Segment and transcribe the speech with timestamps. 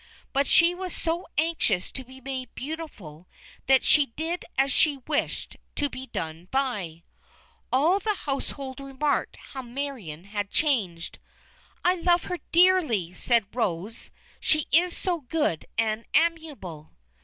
[0.33, 3.27] But she was so anxious to be made beautiful
[3.67, 7.03] that she did as she wished to be done by·
[7.71, 11.19] All the household remarked how Marion had changed.
[11.85, 14.09] "I love her dearly!" said Rose;
[14.39, 16.93] "she is so good and amiable."